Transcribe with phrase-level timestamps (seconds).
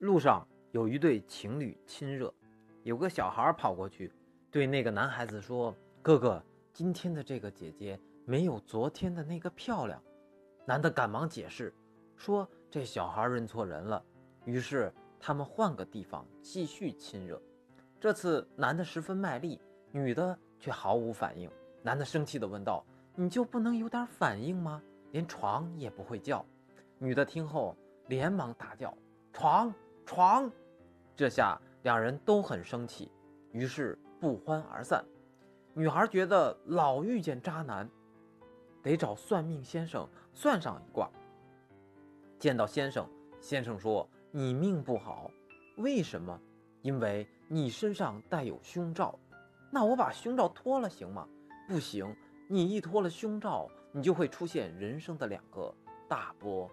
[0.00, 2.32] 路上有一对情侣亲热，
[2.84, 4.10] 有个小孩跑过去，
[4.50, 6.42] 对那个男孩子说：“哥哥，
[6.72, 10.02] 今天的这个姐姐没有昨天的那个漂亮。”
[10.64, 11.70] 男的赶忙解释
[12.16, 14.02] 说：“这小孩认错人了。”
[14.46, 14.90] 于是
[15.20, 17.40] 他们换个地方继续亲热。
[18.00, 19.60] 这次男的十分卖力，
[19.92, 21.50] 女的却毫无反应。
[21.82, 22.82] 男的生气地问道
[23.14, 24.82] ：“你就不能有点反应吗？
[25.12, 26.42] 连床也不会叫？”
[26.96, 27.76] 女的听后
[28.06, 28.96] 连忙大叫
[29.30, 29.70] ：“床！”
[30.10, 30.50] 床，
[31.14, 33.12] 这下两人都很生气，
[33.52, 35.04] 于是不欢而散。
[35.72, 37.88] 女孩觉得老遇见渣男，
[38.82, 41.08] 得找算命先生算上一卦。
[42.40, 43.08] 见到先生，
[43.40, 45.30] 先生说：“你命不好，
[45.76, 46.36] 为什么？
[46.82, 49.16] 因为你身上带有胸罩。
[49.70, 51.24] 那我把胸罩脱了行吗？
[51.68, 52.12] 不行，
[52.48, 55.72] 你一脱了胸罩，你就会出现人生的两个
[56.08, 56.68] 大波。”